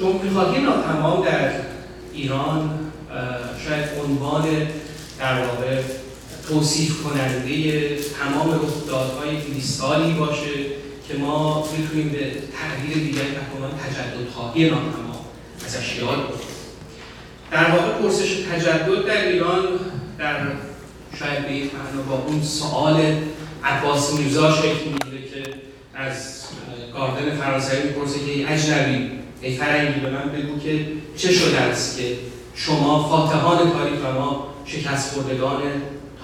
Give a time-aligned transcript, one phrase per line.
[0.00, 1.50] جمهوری خواهی ناتمام در
[2.12, 2.70] ایران
[3.64, 4.44] شاید عنوان
[5.18, 5.82] در واقع
[6.48, 10.52] توصیف کننده تمام رخدادهای 20 سالی باشه
[11.08, 15.24] که ما می‌تونیم به تغییر دیگری عنوان تجدد خواهی ناتمام
[15.66, 16.18] ازش یاد
[17.50, 19.62] در واقع پرسش تجدد در ایران
[20.18, 20.36] در
[21.18, 21.70] شاید به یک
[22.08, 23.02] با اون سوال
[23.64, 25.54] عباس میرزا شکل می‌گیره که
[25.94, 26.44] از
[26.94, 30.86] گاردن فرانسوی می‌پرسه که اجنبی ای فرنگی به من بگو که
[31.16, 32.16] چه شده است که
[32.54, 35.62] شما فاتحان تاریخ و ما شکست خوردگان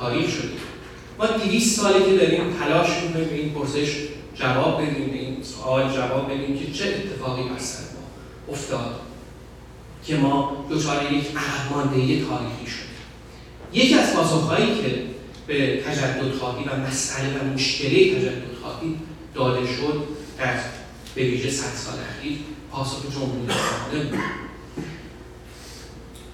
[0.01, 0.61] تاریخ شدیم
[1.19, 3.97] ما دیویست سالی که داریم تلاش می‌کنیم به این پرسش
[4.35, 9.01] جواب بدیم به این سوال جواب بدیم که چه اتفاقی بر ما افتاد
[10.07, 11.91] که ما دچار یک عقب
[12.29, 12.97] تاریخی شدیم؟
[13.73, 15.03] یکی از پاسخهایی که
[15.47, 16.35] به تجدد
[16.67, 18.57] و مسئله و مشکلی تجدد
[19.35, 20.03] داده شد
[20.39, 20.55] در
[21.17, 22.39] به ویژه صد سال اخیر
[22.71, 24.21] پاسخ جمهوری اسلامی بود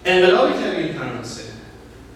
[0.05, 1.43] انقلاب کبیر فرانسه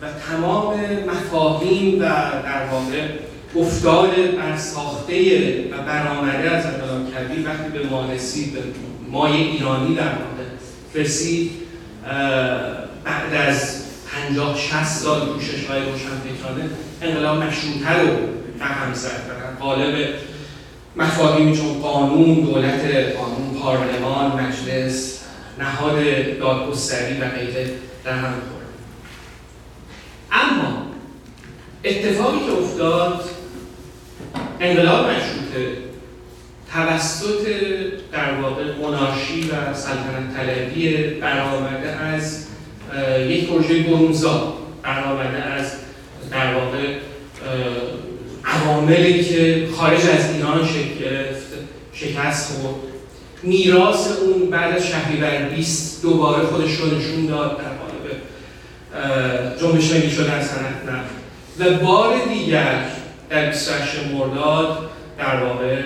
[0.03, 2.05] و تمام مفاهیم و
[2.45, 3.09] در واقع
[3.57, 8.61] افتاد بر ساخته و برآمده از انقلاب کبیر وقتی به ما رسید به
[9.11, 10.45] مای ایرانی در واقع
[10.95, 11.51] رسید
[13.05, 13.83] بعد از
[14.29, 16.71] 50 60 سال کوشش های روشنفکرانه
[17.03, 18.09] انقلاب مشروطه رو
[18.61, 20.09] رقم زد و قالب
[20.97, 22.81] مفاهیمی چون قانون دولت
[23.17, 25.21] قانون پارلمان مجلس
[25.59, 25.99] نهاد
[26.39, 27.71] دادگستری و غیره
[28.05, 28.33] در هم
[30.33, 30.87] اما
[31.85, 33.25] اتفاقی که افتاد
[34.61, 35.77] انقلاب مشروطه
[36.73, 37.47] توسط
[38.13, 42.47] در واقع مناشی و سلطنت طلبی برآمده از
[43.29, 45.73] یک پروژه برونزا برآمده از
[46.31, 46.95] در واقع
[48.67, 51.47] عواملی که خارج از ایران شکل گرفت
[51.93, 52.75] شکست خورد.
[53.43, 58.17] میراث اون بعد از شهریور 20 دوباره خودش رو نشون داد در قالب
[59.61, 61.15] جنبش ملی شدن صنعت نفت.
[61.59, 62.85] و بار دیگر
[63.31, 64.79] در 28 مرداد
[65.19, 65.83] در واقع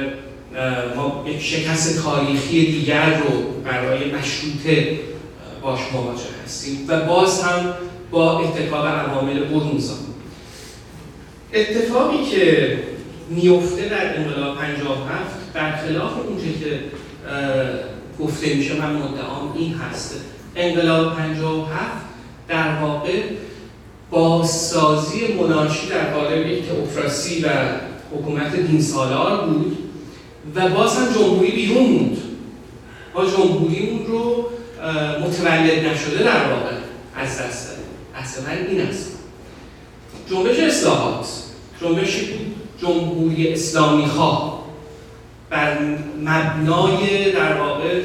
[0.96, 4.98] ما یک شکست تاریخی دیگر رو برای مشروطه
[5.62, 6.84] باش مواجه هستیم.
[6.88, 7.74] و باز هم
[8.10, 9.94] با اتکاب عوامل برونزا
[11.54, 12.78] اتفاقی که
[13.30, 16.80] میفته در انقلاب 57 برخلاف اونچه که
[18.20, 20.14] گفته میشه من مدعام این هست.
[20.56, 21.80] انقلاب 57
[22.48, 23.22] در واقع
[24.10, 27.48] بازسازی مناشی در قالب یک تئوکراسی و
[28.12, 29.78] حکومت دین سالار بود
[30.54, 32.16] و باز هم جمهوری بیرون موند.
[33.14, 34.50] ما جمهوریمون رو
[35.20, 36.70] متولد نشده در واقع
[37.16, 37.84] از دست دادیم
[38.14, 39.19] اصلا این است.
[40.30, 41.26] جنبش اصلاحات
[41.80, 42.20] جنبش
[42.82, 44.64] جمهوری اسلامی خواه
[45.50, 45.78] بر
[46.20, 48.02] مبنای در واقع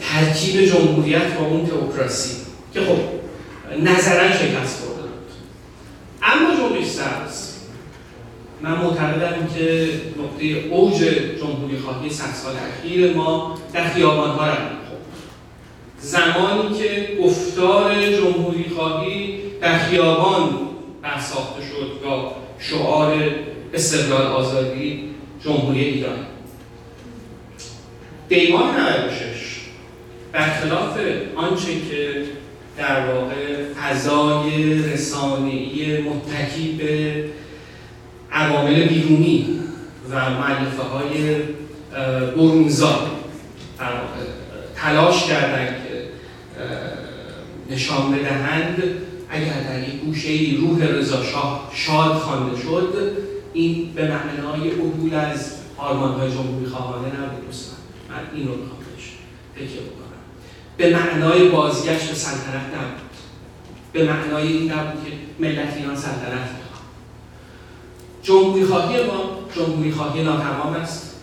[0.00, 2.36] ترکیب جمهوریت با اون تئوکراسی
[2.74, 2.98] که خب
[3.82, 5.32] نظرا شکست خورده بود
[6.22, 7.52] اما جنبش سبز
[8.62, 10.94] من معتقدم که نقطه اوج
[11.40, 14.48] جمهوری خواهی صد سال اخیر ما در خیابان ها
[16.00, 20.58] زمانی که گفتار جمهوری خواهی در خیابان
[21.02, 23.22] برساخته شد و شعار
[23.74, 25.10] استقلال آزادی
[25.44, 26.18] جمهوری ایران.
[28.28, 29.60] دیوان 96
[30.32, 30.98] برخلاف
[31.36, 32.24] آنچه که
[32.78, 37.24] در واقع فضای رسانه‌ای متکی به
[38.32, 39.60] عوامل بیرونی
[40.10, 41.36] و معلفه های
[42.36, 42.98] برونزا
[44.76, 46.08] تلاش کردن که
[47.74, 49.05] نشان بدهند
[49.36, 53.16] اگر در یک گوشه روح رضا شاه شاد خوانده شد
[53.52, 57.46] این به معنای عبول از آرمان های جمهوری خواهانه نبود.
[57.46, 57.78] دوستان
[58.10, 58.76] من این رو می‌خوام
[59.54, 60.06] فکر بکنم.
[60.76, 63.10] به معنای بازگشت به سلطنت نبود.
[63.92, 66.86] به معنای این نبود که ملت ایران سلطنت می‌خواد.
[68.22, 71.16] جمهوری خواهی ما جمهوری خواهی ناتمام است.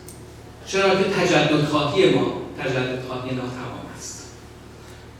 [0.68, 4.31] چرا که تجدد خواهی ما تجدد خواهی ناتمام است.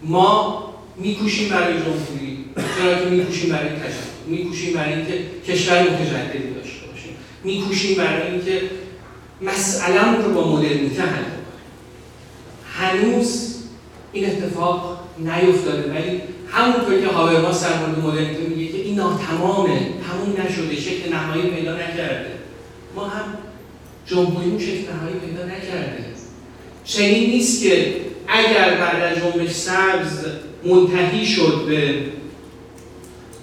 [0.04, 0.64] ما
[0.98, 2.33] میکوشیم برای جمهوری.
[2.56, 5.14] چرا که میکوشیم برای تجدد میکوشیم برای اینکه
[5.48, 7.16] کشور متجددی داشته باشیم.
[7.44, 8.62] میکوشیم برای اینکه
[9.42, 11.24] مسئله رو با مدرنیته حل
[12.74, 13.56] هنوز
[14.14, 16.22] این اتفاق نیفتاده ولی
[16.52, 21.74] همونطور که هاورماس در مورد مدرنیته میگه که این ناتمامه تموم نشده شکل نهایی پیدا
[21.74, 22.32] نکرده.
[22.96, 23.38] ما هم
[24.08, 26.06] جمهوریمون شکل نهایی پیدا نکرده.
[26.86, 27.96] چنین نیست که
[28.28, 30.26] اگر بعد از جنبش سبز
[30.66, 32.04] منتهی شد به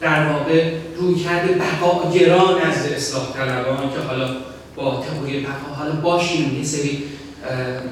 [0.00, 4.36] در واقع روی کرده بقا گران از اصلاح طلبان که حالا
[4.76, 6.56] با تئوری بقا حالا باشیم.
[6.58, 7.02] یه سری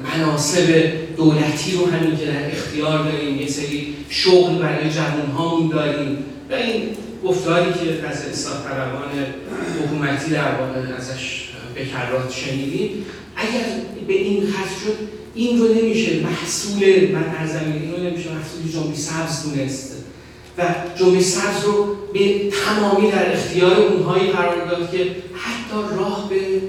[0.03, 6.17] مناسب دولتی رو همین که در اختیار داریم یه سری شغل برای جوان هامون داریم.
[6.49, 6.89] و این
[7.23, 9.09] گفتاری که از اصلاح طلبان
[9.83, 13.05] حکومتی در واقع ازش به کرات شنیدیم
[13.35, 13.65] اگر
[14.07, 14.95] به این خط شد
[15.35, 19.98] این رو نمیشه محصول من ارزم این رو نمیشه محصول جنبی سبز دونست.
[20.57, 20.61] و
[20.95, 26.61] جنبش سبز رو به تمامی در اختیار اونهایی قرار داد که حتی راه به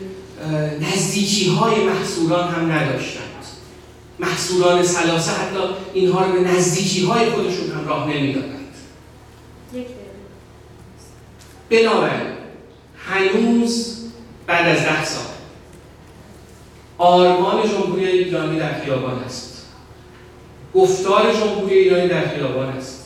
[0.81, 3.25] نزدیکی های محصولان هم نداشتند.
[4.19, 5.59] محصولان سلاسه حتی
[5.95, 8.61] اینها رو به نزدیکی های خودشون هم راه نمی‌دادند.
[11.71, 12.31] بنابراین
[13.07, 13.97] هنوز
[14.47, 15.23] بعد از ده سال
[16.99, 19.67] آرمان جمهوری ایرانی در خیابان است
[20.75, 23.00] گفتار جمهوری ایرانی در خیابان است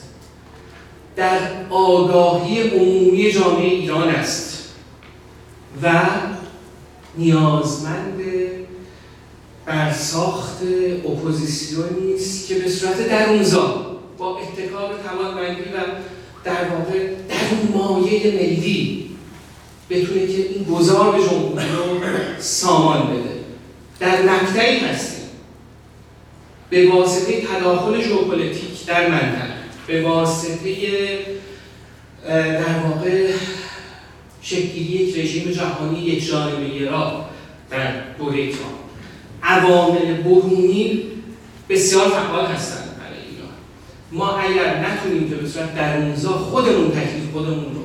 [1.16, 1.38] در
[1.70, 4.68] آگاهی عمومی جامعه ایران است
[5.82, 5.92] و
[7.18, 8.20] نیازمند
[9.66, 10.58] بر ساخت
[11.04, 15.78] اپوزیسیونی است که به صورت درونزا با اتکاب توانمندی و
[16.44, 19.10] در واقع درون مایه ملی
[19.90, 22.00] بتونه که این گذار به جمهوری رو
[22.38, 23.34] سامان بده.
[24.00, 25.24] در مقطعی هستیم.
[26.70, 29.53] به واسطه تداخل ژئوپلیتیک در منطقه.
[29.86, 30.74] به واسطه
[32.28, 33.32] در واقع
[34.42, 37.24] شکلی یک رژیم جهانی یک جانبه گرا
[37.70, 38.84] در دوره ترامپ
[39.42, 41.02] عوامل برونی
[41.68, 43.52] بسیار فعال هستند برای ایران.
[44.12, 47.84] ما اگر نتونیم که به صورت درونزا خودمون تکلیف خودمون رو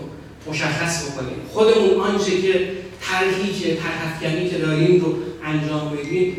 [0.51, 2.71] مشخص بکنیم خودمون آنچه که
[3.01, 6.37] طرحی که طرح که داریم رو انجام بدیم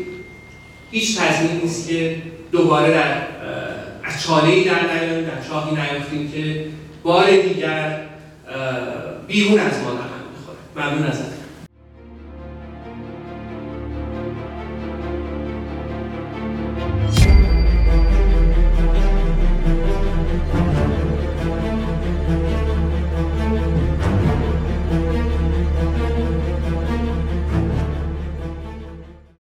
[0.91, 2.21] هیچ تضمین نیست که
[2.51, 3.21] دوباره در
[4.13, 6.65] از چاله در نیاییم در چاهی نیافتیم که
[7.03, 7.99] بار دیگر
[9.27, 10.57] بیرون از ما رقم می‌خوره.
[10.75, 11.40] ممنون ازت.